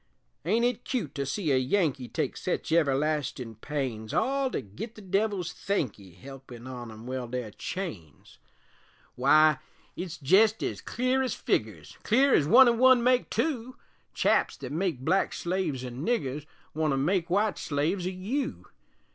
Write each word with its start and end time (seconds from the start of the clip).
Ain't 0.45 0.65
it 0.65 0.83
cute 0.83 1.13
to 1.13 1.27
see 1.27 1.51
a 1.51 1.57
Yankee 1.57 2.07
Take 2.07 2.35
sech 2.35 2.71
everlastin' 2.71 3.53
pains, 3.61 4.15
All 4.15 4.49
to 4.49 4.59
git 4.59 4.95
the 4.95 5.01
Devil's 5.03 5.53
thankee 5.53 6.13
Helpin' 6.13 6.65
on 6.65 6.89
'em 6.91 7.05
weld 7.05 7.33
their 7.33 7.51
chains? 7.51 8.39
Wy, 9.15 9.59
it's 9.95 10.17
jest 10.17 10.63
ez 10.63 10.81
clear 10.81 11.21
ez 11.21 11.35
figgers, 11.35 11.99
Clear 12.01 12.33
ez 12.33 12.47
one 12.47 12.67
an' 12.67 12.79
one 12.79 13.03
make 13.03 13.29
two, 13.29 13.75
Chaps 14.15 14.57
thet 14.57 14.71
make 14.71 15.01
black 15.01 15.33
slaves 15.33 15.85
o' 15.85 15.89
niggers 15.91 16.47
Want 16.73 16.93
to 16.93 16.97
make 16.97 17.29
wite 17.29 17.59
slaves 17.59 18.07
o' 18.07 18.09
you. 18.09 18.65